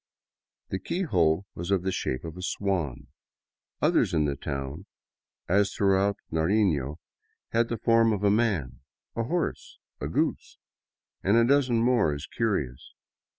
[0.69, 3.09] The keyhole was of the shape of a swan;
[3.83, 4.87] others in the town,
[5.47, 6.97] as throughout Nariiio,
[7.49, 8.79] had the form of a man,
[9.15, 10.57] a horse, a goose,
[11.21, 12.95] and a dozen more as curious.